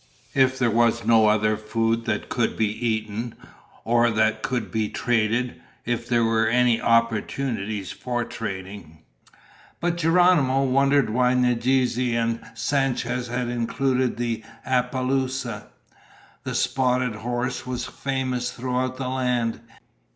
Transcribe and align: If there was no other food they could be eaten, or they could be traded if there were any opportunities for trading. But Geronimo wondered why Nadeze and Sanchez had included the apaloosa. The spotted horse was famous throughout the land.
If 0.33 0.57
there 0.57 0.71
was 0.71 1.05
no 1.05 1.27
other 1.27 1.55
food 1.55 2.05
they 2.05 2.17
could 2.17 2.57
be 2.57 2.71
eaten, 2.87 3.35
or 3.85 4.09
they 4.09 4.35
could 4.41 4.71
be 4.71 4.89
traded 4.89 5.61
if 5.85 6.09
there 6.09 6.23
were 6.23 6.47
any 6.47 6.81
opportunities 6.81 7.91
for 7.91 8.25
trading. 8.25 9.03
But 9.79 9.97
Geronimo 9.97 10.63
wondered 10.63 11.11
why 11.11 11.35
Nadeze 11.35 12.15
and 12.17 12.39
Sanchez 12.55 13.27
had 13.27 13.47
included 13.49 14.17
the 14.17 14.43
apaloosa. 14.65 15.67
The 16.45 16.55
spotted 16.55 17.17
horse 17.17 17.67
was 17.67 17.85
famous 17.85 18.49
throughout 18.51 18.97
the 18.97 19.07
land. 19.07 19.61